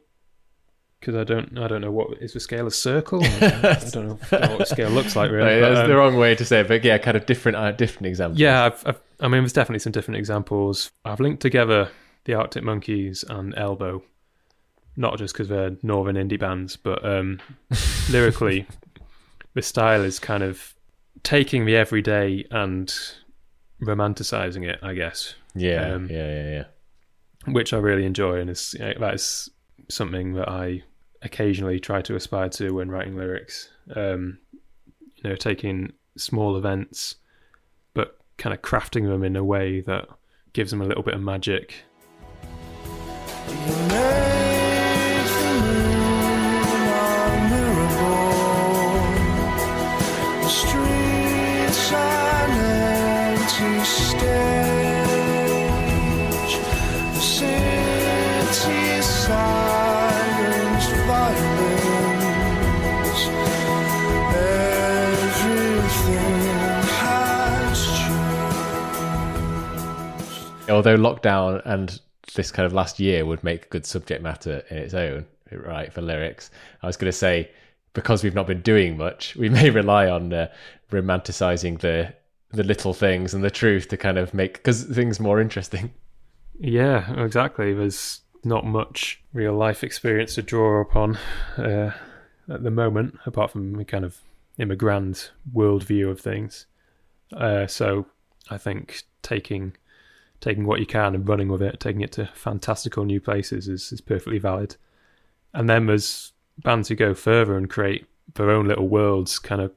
[1.00, 3.22] because I don't I don't know what is the scale a circle.
[3.24, 5.60] I don't know, I don't know what the scale looks like really.
[5.60, 7.72] Right, but, um, the wrong way to say it but yeah kind of different uh,
[7.72, 10.90] different examples yeah, I've, I've, I mean, there's definitely some different examples.
[11.04, 11.90] I've linked together
[12.24, 14.02] the Arctic Monkeys and Elbow,
[14.96, 17.40] not just because they're northern indie bands, but um,
[18.10, 18.66] lyrically,
[19.54, 20.74] the style is kind of
[21.22, 22.94] taking the everyday and
[23.82, 25.34] romanticizing it, I guess.
[25.54, 26.64] yeah Um, yeah yeah yeah
[27.52, 29.48] which I really enjoy, and is that is
[29.88, 30.82] something that I
[31.22, 33.70] occasionally try to aspire to when writing lyrics.
[33.94, 34.38] Um,
[35.16, 37.16] you know, taking small events,
[37.94, 40.08] but kind of crafting them in a way that
[40.52, 41.74] gives them a little bit of magic.
[70.78, 72.00] Although lockdown and
[72.36, 76.02] this kind of last year would make good subject matter in its own, right, for
[76.02, 76.52] lyrics,
[76.84, 77.50] I was going to say
[77.94, 80.48] because we've not been doing much, we may rely on uh,
[80.92, 82.14] romanticizing the
[82.50, 85.92] the little things and the truth to kind of make because things more interesting.
[86.60, 87.74] Yeah, exactly.
[87.74, 91.18] There's not much real life experience to draw upon
[91.56, 91.90] uh,
[92.48, 94.18] at the moment, apart from a kind of
[94.58, 96.66] immigrant worldview of things.
[97.32, 98.06] Uh, so
[98.48, 99.76] I think taking
[100.40, 103.92] taking what you can and running with it, taking it to fantastical new places is,
[103.92, 104.76] is perfectly valid.
[105.52, 109.72] And then there's bands who go further and create their own little worlds, kind of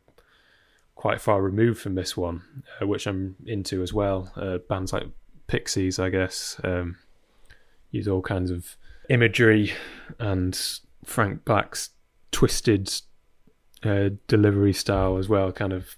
[0.95, 4.31] quite far removed from this one, uh, which I'm into as well.
[4.35, 5.07] Uh, bands like
[5.47, 6.97] Pixies, I guess, um,
[7.89, 8.77] use all kinds of
[9.09, 9.73] imagery
[10.19, 10.57] and
[11.03, 11.89] Frank Black's
[12.31, 12.93] twisted
[13.83, 15.95] uh, delivery style as well, kind of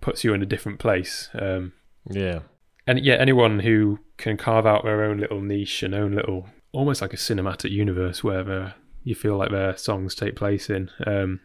[0.00, 1.28] puts you in a different place.
[1.34, 1.72] Um,
[2.10, 2.40] Yeah.
[2.86, 7.00] And yeah, anyone who can carve out their own little niche and own little, almost
[7.02, 10.88] like a cinematic universe where the- you feel like their songs take place in.
[11.06, 11.40] Um,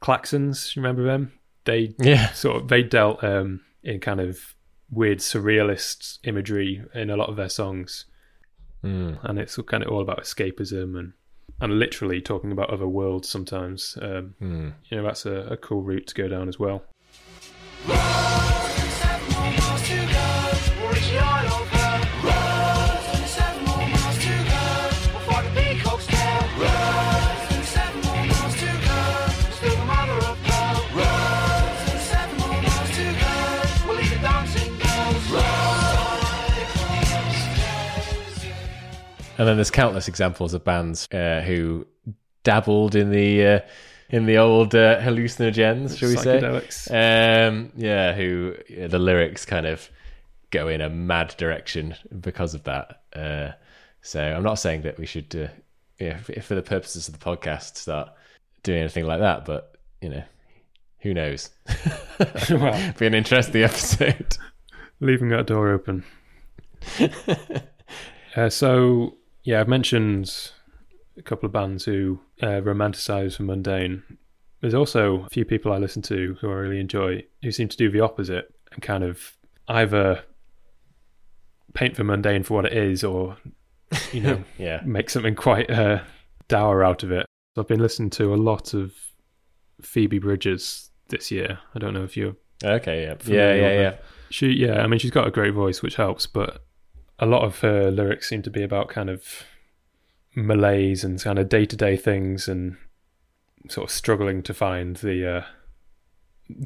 [0.00, 1.32] Klaxons, you remember them?
[1.64, 2.30] They Yeah.
[2.32, 4.54] sort of they dealt um, in kind of
[4.90, 8.06] weird surrealist imagery in a lot of their songs,
[8.84, 9.18] Mm.
[9.24, 11.12] and it's kind of all about escapism and
[11.62, 13.98] and literally talking about other worlds sometimes.
[14.00, 14.72] Um, Mm.
[14.88, 16.84] you know, that's a, a cool route to go down as well.
[39.40, 41.86] And then there's countless examples of bands uh, who
[42.44, 43.60] dabbled in the uh,
[44.10, 47.46] in the old uh, hallucinogens, shall we say?
[47.46, 49.88] Um, yeah, who yeah, the lyrics kind of
[50.50, 53.00] go in a mad direction because of that.
[53.16, 53.52] Uh,
[54.02, 55.48] so I'm not saying that we should, uh,
[55.98, 58.10] yeah, for the purposes of the podcast, start
[58.62, 59.46] doing anything like that.
[59.46, 60.24] But you know,
[60.98, 61.48] who knows?
[62.50, 62.92] Well.
[62.98, 64.36] be an interesting episode.
[65.00, 66.04] leaving that door open.
[68.36, 70.52] uh, so yeah, I've mentioned
[71.16, 74.02] a couple of bands who uh, romanticize the mundane.
[74.60, 77.76] There's also a few people I listen to who I really enjoy who seem to
[77.76, 79.32] do the opposite and kind of
[79.68, 80.22] either
[81.72, 83.36] paint the mundane for what it is or
[84.12, 86.00] you know Yeah, make something quite uh,
[86.48, 87.26] dour out of it.
[87.54, 88.92] So I've been listening to a lot of
[89.80, 91.58] Phoebe Bridgers this year.
[91.74, 93.96] I don't know if you're okay, yeah, yeah, yeah, yeah.
[94.30, 96.64] she, yeah, I mean, she's got a great voice, which helps, but
[97.20, 99.44] a lot of her lyrics seem to be about kind of
[100.34, 102.76] malaise and kind of day to day things and
[103.68, 105.44] sort of struggling to find the uh,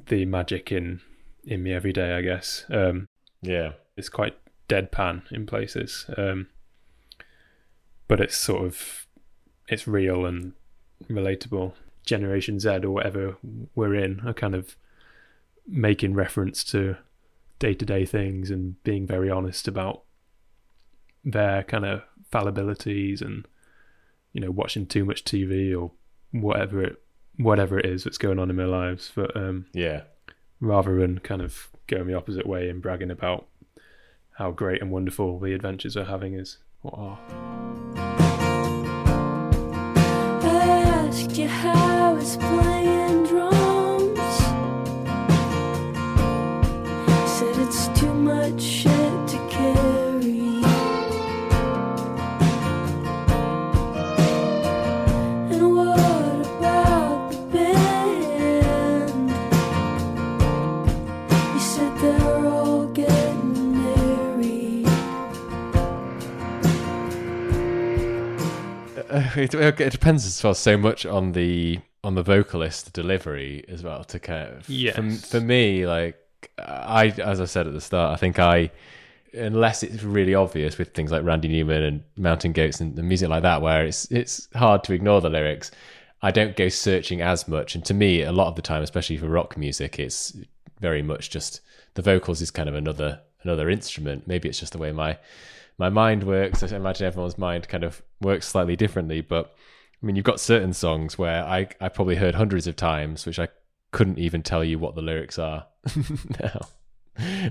[0.07, 1.01] the magic in
[1.45, 2.15] in me every day.
[2.15, 3.07] I guess um,
[3.43, 3.73] yeah.
[3.97, 4.37] it's quite
[4.69, 6.47] deadpan in places, um,
[8.07, 9.07] but it's sort of
[9.69, 10.53] it's real and
[11.11, 11.73] relatable.
[12.07, 13.39] Generation Z or whatever
[13.75, 14.77] we're in are kind of
[15.67, 16.97] making reference to
[17.59, 20.03] day to day things and being very honest about
[21.25, 23.47] their kind of fallibilities and
[24.33, 25.91] you know watching too much TV or
[26.33, 27.01] whatever it
[27.37, 29.11] whatever it is that's going on in their lives.
[29.15, 30.03] But um, Yeah.
[30.61, 33.47] rather than kind of going the opposite way and bragging about
[34.39, 37.19] how great and wonderful the adventures they're having is what are.
[40.43, 44.19] I asked you how it's playing drums.
[47.31, 48.87] Said it's too much
[69.53, 74.05] it, it depends as well so much on the on the vocalist delivery as well
[74.05, 74.97] to kind of Yes.
[74.97, 76.17] for, for me like
[76.59, 78.71] i as i said at the start i think i
[79.33, 83.29] unless it's really obvious with things like randy newman and mountain goats and, and music
[83.29, 85.71] like that where it's it's hard to ignore the lyrics
[86.23, 87.75] i don't go searching as much.
[87.75, 90.37] And to me a lot of the time especially for rock music it's
[90.81, 91.61] very much just
[91.95, 94.27] the vocals is kind of another another instrument.
[94.27, 95.19] Maybe it's just the way my
[95.79, 96.63] my mind works.
[96.63, 99.55] I imagine everyone's mind kind of works slightly differently, but
[100.03, 103.39] I mean, you've got certain songs where I, I probably heard hundreds of times, which
[103.39, 103.49] I
[103.91, 105.67] couldn't even tell you what the lyrics are
[106.41, 106.61] now.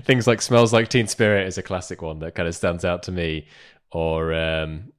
[0.04, 3.02] Things like Smells Like Teen Spirit is a classic one that kind of stands out
[3.04, 3.46] to me.
[3.90, 4.92] Or um,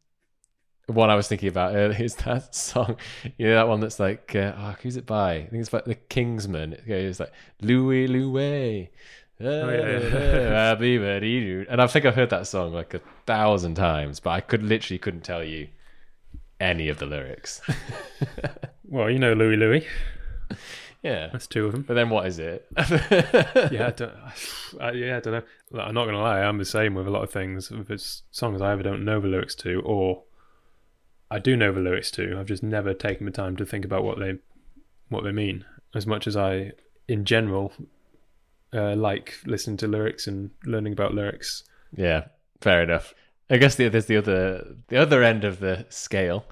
[0.88, 2.98] one I was thinking about earlier is that song,
[3.38, 5.36] you know, that one that's like, uh, oh, who's it by?
[5.36, 6.74] I think it's by The Kingsmen.
[6.74, 8.90] It goes like, Louie, Louie.
[9.42, 10.70] Oh, yeah.
[10.70, 11.66] Happy birthday to.
[11.70, 14.98] And I think I've heard that song like a thousand times, but I could literally
[14.98, 15.68] couldn't tell you
[16.60, 17.62] any of the lyrics.
[18.88, 19.86] Well, you know Louie Louie.
[21.02, 21.30] yeah.
[21.32, 21.82] That's two of them.
[21.82, 22.68] But then what is it?
[22.78, 24.14] Yeah, I don't,
[24.80, 25.34] I, yeah, I don't
[25.74, 25.82] know.
[25.82, 27.72] I'm not gonna lie, I'm the same with a lot of things.
[27.72, 30.24] If it's songs I either don't know the lyrics to, or
[31.32, 34.04] I do know the lyrics to, I've just never taken the time to think about
[34.04, 34.36] what they
[35.10, 35.66] what they mean.
[35.96, 36.74] As much as I,
[37.08, 37.74] in general,
[38.76, 41.64] uh, like listening to lyrics and learning about lyrics.
[41.96, 42.26] Yeah,
[42.62, 43.14] fair enough.
[43.50, 46.46] I guess the, there's the other the other end of the scale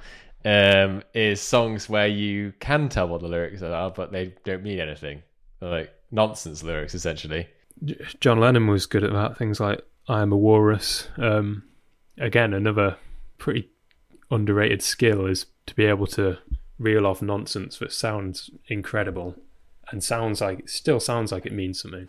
[0.45, 4.79] um, is songs where you can tell what the lyrics are, but they don't mean
[4.79, 5.23] anything,
[5.59, 7.47] They're like nonsense lyrics essentially.
[8.19, 9.37] John Lennon was good at that.
[9.37, 11.63] Things like "I am a walrus." Um,
[12.17, 12.97] again, another
[13.37, 13.69] pretty
[14.29, 16.37] underrated skill is to be able to
[16.79, 19.35] reel off nonsense that sounds incredible
[19.91, 22.07] and sounds like still sounds like it means something.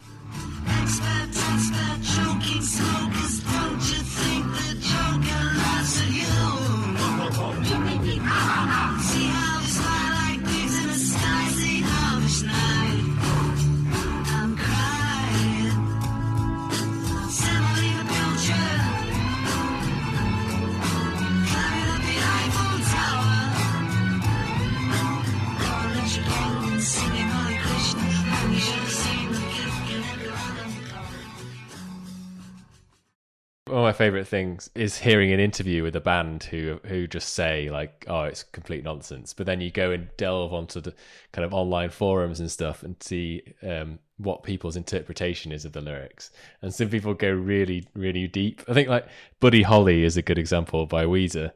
[33.75, 37.31] One of my favorite things is hearing an interview with a band who who just
[37.31, 40.95] say like, "Oh, it's complete nonsense," but then you go and delve onto the
[41.33, 45.81] kind of online forums and stuff and see um, what people's interpretation is of the
[45.81, 46.31] lyrics.
[46.62, 48.62] And some people go really, really deep.
[48.68, 49.09] I think like
[49.41, 51.51] "Buddy Holly" is a good example by Weezer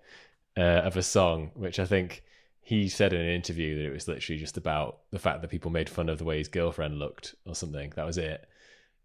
[0.56, 2.24] uh, of a song, which I think
[2.60, 5.70] he said in an interview that it was literally just about the fact that people
[5.70, 7.92] made fun of the way his girlfriend looked or something.
[7.94, 8.48] That was it.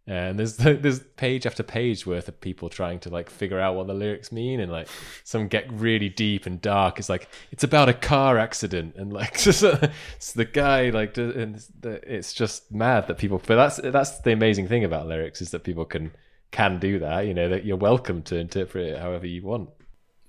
[0.06, 3.88] And there's there's page after page worth of people trying to like figure out what
[3.88, 4.88] the lyrics mean, and like
[5.24, 6.99] some get really deep and dark.
[6.99, 11.64] It's like it's about a car accident, and like just, it's the guy like, and
[11.84, 13.41] it's, just mad that people.
[13.45, 16.12] But that's that's the amazing thing about lyrics is that people can
[16.51, 17.22] can do that.
[17.22, 19.70] You know that you're welcome to interpret it however you want.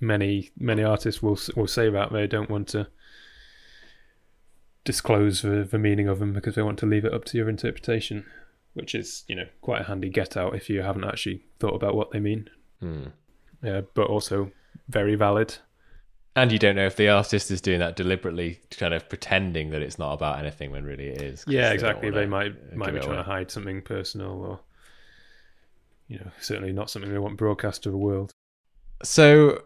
[0.00, 2.88] Many many artists will will say that they don't want to
[4.84, 7.48] disclose the, the meaning of them because they want to leave it up to your
[7.48, 8.24] interpretation,
[8.74, 11.94] which is you know quite a handy get out if you haven't actually thought about
[11.94, 12.48] what they mean.
[12.80, 13.04] Hmm.
[13.62, 14.50] Yeah, but also
[14.88, 15.56] very valid.
[16.36, 19.82] And you don't know if the artist is doing that deliberately, kind of pretending that
[19.82, 21.44] it's not about anything when really it is.
[21.46, 22.10] Yeah, they exactly.
[22.10, 24.60] wanna, They might might be trying to hide something personal, or
[26.08, 28.32] you know, certainly not something they want broadcast to the world.
[29.02, 29.62] So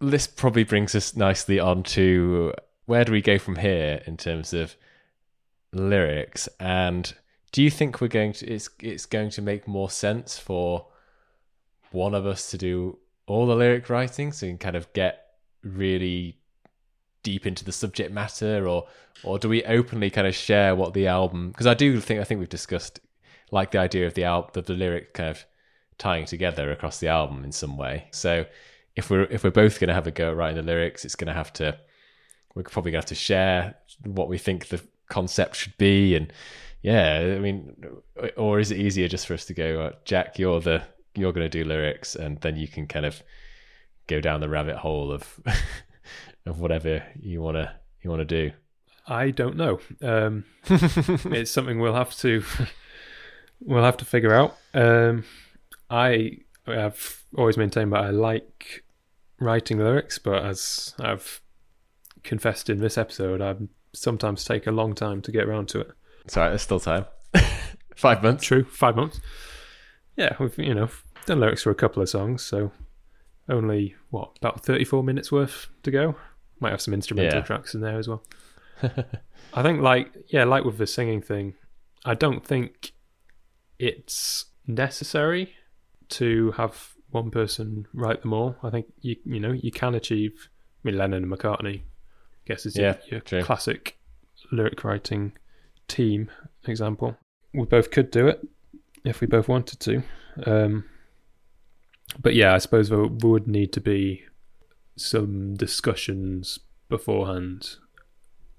[0.00, 2.52] this probably brings us nicely on to
[2.86, 4.76] where do we go from here in terms of
[5.72, 7.14] lyrics and
[7.52, 10.86] do you think we're going to it's it's going to make more sense for
[11.90, 15.26] one of us to do all the lyric writing so you can kind of get
[15.62, 16.38] really
[17.22, 18.86] deep into the subject matter or
[19.22, 22.24] or do we openly kind of share what the album because I do think I
[22.24, 23.00] think we've discussed
[23.52, 25.44] like the idea of the album of the lyric kind of
[25.98, 28.08] tying together across the album in some way.
[28.10, 28.44] So
[28.96, 31.14] if we're if we're both going to have a go at writing the lyrics, it's
[31.14, 31.78] going to have to
[32.54, 36.32] we're probably going to have to share what we think the concept should be, and
[36.82, 37.76] yeah, I mean,
[38.36, 40.82] or is it easier just for us to go, uh, Jack, you're the
[41.14, 43.22] you're going to do lyrics, and then you can kind of
[44.08, 45.40] go down the rabbit hole of
[46.46, 47.72] of whatever you want to
[48.02, 48.52] you want to do.
[49.06, 49.80] I don't know.
[50.00, 52.42] Um, it's something we'll have to
[53.60, 54.56] we'll have to figure out.
[54.74, 55.24] Um,
[55.88, 58.84] I have always maintained that I like
[59.38, 61.40] writing lyrics, but as I've
[62.24, 63.54] confessed in this episode, I
[63.92, 65.92] sometimes take a long time to get around to it.
[66.26, 67.06] Sorry, there's still time.
[67.96, 68.44] Five months.
[68.44, 69.20] True, five months.
[70.16, 70.88] Yeah, we've you know
[71.26, 72.72] done lyrics for a couple of songs, so
[73.48, 76.16] only what about thirty-four minutes worth to go.
[76.60, 77.44] Might have some instrumental Yeah.
[77.44, 78.22] tracks in there as well.
[79.54, 81.54] I think, like, yeah, like with the singing thing,
[82.04, 82.92] I don't think
[83.78, 85.54] it's necessary
[86.10, 88.56] to have one person write them all.
[88.62, 90.48] I think you you know you can achieve.
[90.84, 91.82] I mean, Lennon and McCartney, I
[92.46, 93.98] guess is Yeah, your, your classic
[94.50, 95.32] lyric writing
[95.92, 96.30] team
[96.66, 97.16] example.
[97.54, 98.40] We both could do it
[99.04, 100.02] if we both wanted to.
[100.46, 100.84] Um,
[102.18, 104.24] but yeah, I suppose there would need to be
[104.96, 107.76] some discussions beforehand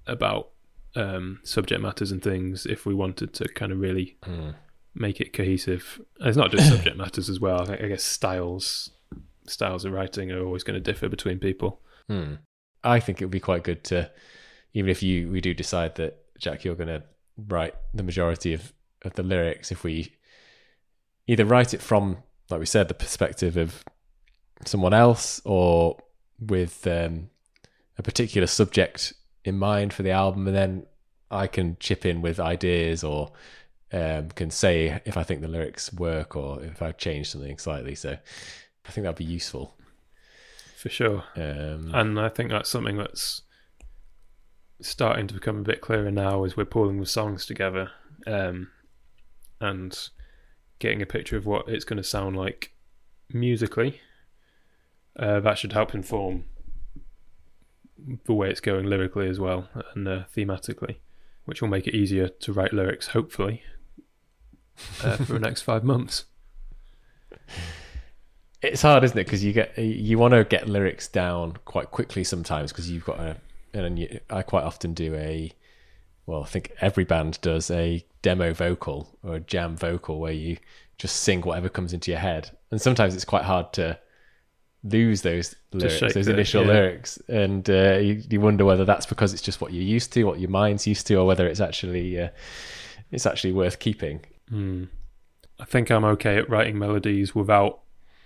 [0.06, 0.50] about
[0.96, 4.50] um, subject matters and things if we wanted to kind of really Hmm.
[4.94, 6.00] make it cohesive.
[6.20, 7.68] And it's not just subject matters as well.
[7.70, 8.90] I, guess styles
[9.46, 11.80] styles of writing are always going to differ between people.
[12.08, 12.34] Hmm.
[12.82, 14.10] I think it would be quite good to,
[14.74, 17.02] even if you we do decide that Jack, you're going to
[17.36, 18.72] write the majority of,
[19.02, 19.72] of the lyrics.
[19.72, 20.14] If we
[21.26, 22.18] either write it from,
[22.50, 23.84] like we said, the perspective of
[24.64, 25.98] someone else, or
[26.38, 27.30] with um,
[27.98, 29.12] a particular subject
[29.44, 30.86] in mind for the album, and then
[31.30, 33.32] I can chip in with ideas or
[33.92, 37.94] um, can say if I think the lyrics work or if I've changed something slightly.
[37.94, 38.16] So
[38.86, 39.74] I think that'd be useful.
[40.76, 41.24] for sure.
[41.36, 43.42] Um, And I think that's something that's
[44.80, 47.90] starting to become a bit clearer now as we're pulling the songs together
[48.26, 48.68] um,
[49.60, 50.08] and
[50.78, 52.72] getting a picture of what it's going to sound like
[53.32, 54.00] musically.
[55.18, 56.44] Uh, that should help inform
[58.24, 60.96] the way it's going lyrically as well and uh, thematically,
[61.44, 63.62] which will make it easier to write lyrics, hopefully,
[65.02, 66.24] uh, for the next five months.
[68.60, 69.24] it's hard, isn't it?
[69.24, 73.20] Because you get you want to get lyrics down quite quickly sometimes because you've got
[73.20, 73.36] a
[73.74, 75.52] and you, I quite often do a
[76.26, 80.56] well, I think every band does a demo vocal or a jam vocal where you
[80.96, 83.98] just sing whatever comes into your head, and sometimes it's quite hard to
[84.82, 86.72] lose those lyrics, those the- initial yeah.
[86.72, 90.24] lyrics, and uh, you, you wonder whether that's because it's just what you're used to,
[90.24, 92.28] what your mind's used to, or whether it's actually uh,
[93.10, 94.20] it's actually worth keeping.
[94.48, 94.84] Hmm.
[95.60, 97.80] I think I'm okay at writing melodies without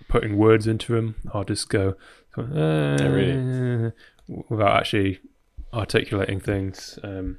[0.08, 1.16] putting words into them.
[1.34, 1.94] I'll just go
[2.36, 3.92] uh, really?
[4.48, 5.20] without actually
[5.72, 6.98] articulating things.
[7.02, 7.38] Um,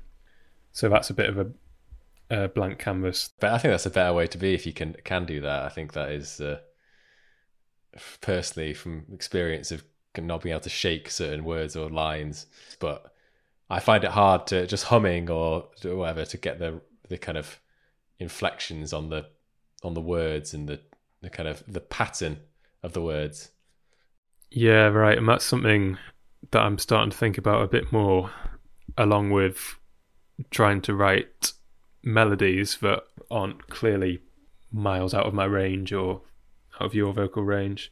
[0.72, 3.32] so that's a bit of a, a blank canvas.
[3.40, 5.64] But I think that's a better way to be if you can can do that.
[5.64, 6.60] I think that is uh,
[8.22, 9.84] personally from experience of
[10.18, 12.46] not being able to shake certain words or lines.
[12.80, 13.14] But
[13.70, 17.60] I find it hard to just humming or whatever to get the the kind of
[18.20, 19.26] inflections on the
[19.84, 20.82] on the words and the
[21.22, 22.40] the kind of the pattern
[22.84, 23.52] of the words.
[24.52, 25.18] Yeah, right.
[25.18, 25.98] And that's something
[26.52, 28.32] that I'm starting to think about a bit more,
[28.98, 29.78] along with
[30.52, 31.54] trying to write
[32.04, 34.22] melodies that aren't clearly
[34.72, 36.22] miles out of my range or
[36.76, 37.92] out of your vocal range.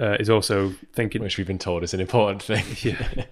[0.00, 2.64] Uh, is also thinking Which we've been told is an important thing.
[2.82, 3.24] yeah.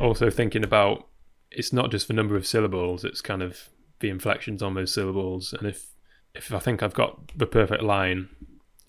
[0.00, 1.06] also thinking about
[1.50, 3.68] it's not just the number of syllables; it's kind of
[4.00, 5.52] the inflections on those syllables.
[5.52, 5.86] And if
[6.34, 8.28] if I think I've got the perfect line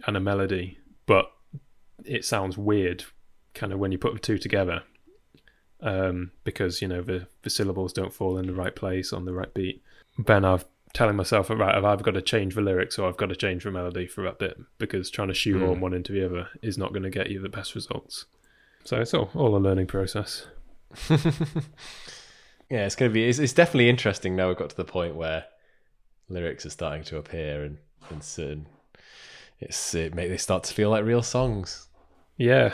[0.05, 1.31] and a melody, but
[2.03, 3.05] it sounds weird,
[3.57, 4.83] kind of when you put the two together,
[5.81, 9.33] um, because you know the the syllables don't fall in the right place on the
[9.33, 9.83] right beat.
[10.17, 13.29] Then I've telling myself, right, I've either got to change the lyrics or I've got
[13.29, 16.49] to change the melody for that bit because trying to shoehorn one into the other
[16.61, 18.25] is not going to get you the best results.
[18.83, 20.47] So it's all, all a learning process.
[21.09, 21.17] yeah,
[22.69, 23.27] it's going to be.
[23.27, 24.47] It's, it's definitely interesting now.
[24.47, 25.45] We've got to the point where
[26.29, 27.77] lyrics are starting to appear, and
[28.09, 28.67] and certain
[29.59, 31.87] it's it make they start to feel like real songs.
[32.37, 32.73] Yeah,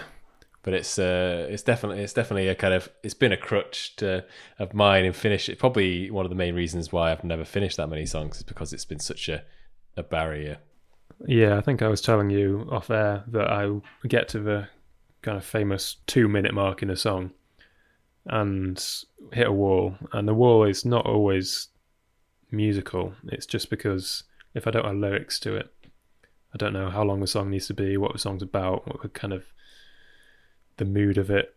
[0.64, 4.26] But it's uh, it's definitely it's definitely a kind of it's been a crutch to,
[4.60, 5.50] of mine and finish.
[5.50, 8.44] It's probably one of the main reasons why I've never finished that many songs is
[8.44, 9.44] because it's been such a
[9.96, 10.58] a barrier.
[11.28, 11.58] yeah.
[11.58, 13.70] I think I was telling you off air that I
[14.08, 14.68] get to the
[15.22, 17.32] kind of famous two minute mark in a song
[18.26, 18.84] and
[19.34, 21.68] hit a wall, and the wall is not always
[22.52, 23.14] musical.
[23.28, 25.74] It's just because if I don't have lyrics to it,
[26.54, 29.14] I don't know how long the song needs to be, what the song's about, what
[29.14, 29.44] kind of
[30.78, 31.56] the mood of it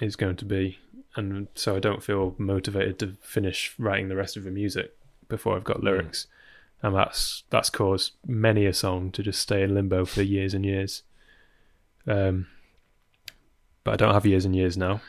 [0.00, 0.78] is going to be,
[1.16, 4.96] and so I don't feel motivated to finish writing the rest of the music
[5.28, 6.26] before I've got lyrics,
[6.82, 10.64] and that's that's caused many a song to just stay in limbo for years and
[10.64, 11.02] years.
[12.06, 12.48] Um,
[13.84, 15.00] but I don't have years and years now.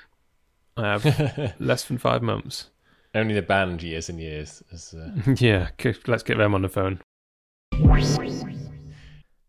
[0.78, 2.70] I have less than five months.
[3.16, 4.64] Only the band years and years.
[4.72, 5.34] As, uh...
[5.38, 5.70] yeah,
[6.08, 7.00] let's get them on the phone.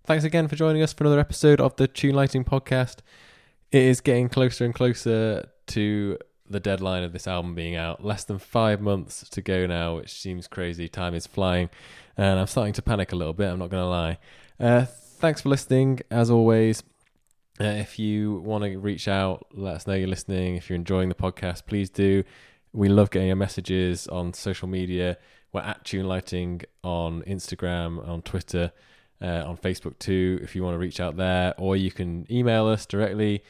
[0.07, 2.97] Thanks again for joining us for another episode of the Tune Lighting Podcast.
[3.75, 6.19] It is getting closer and closer to
[6.49, 8.05] the deadline of this album being out.
[8.05, 10.87] Less than five months to go now, which seems crazy.
[10.87, 11.71] Time is flying,
[12.17, 13.51] and I'm starting to panic a little bit.
[13.51, 14.19] I'm not going to lie.
[14.61, 16.85] Uh, thanks for listening, as always.
[17.61, 20.55] Uh, if you want to reach out, let us know you're listening.
[20.55, 22.23] If you're enjoying the podcast, please do.
[22.73, 25.19] We love getting your messages on social media.
[25.53, 28.71] We're at Tune Lighting on Instagram, on Twitter,
[29.21, 30.39] uh, on Facebook too.
[30.45, 33.43] If you want to reach out there, or you can email us directly.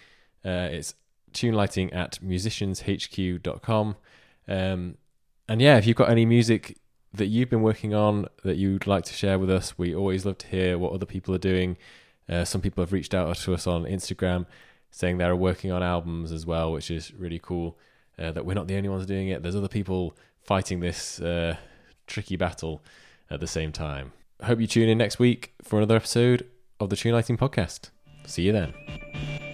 [0.44, 0.94] Uh, it's
[1.32, 3.96] tunelighting at musicianshq.com.
[4.46, 4.96] Um,
[5.48, 6.78] and yeah, if you've got any music
[7.12, 10.38] that you've been working on that you'd like to share with us, we always love
[10.38, 11.76] to hear what other people are doing.
[12.28, 14.46] Uh, some people have reached out to us on Instagram
[14.90, 17.76] saying they're working on albums as well, which is really cool.
[18.16, 19.42] Uh, that we're not the only ones doing it.
[19.42, 21.56] There's other people fighting this uh,
[22.06, 22.80] tricky battle
[23.28, 24.12] at the same time.
[24.42, 26.46] Hope you tune in next week for another episode
[26.78, 27.90] of the Tune Lighting Podcast.
[28.26, 29.53] See you then.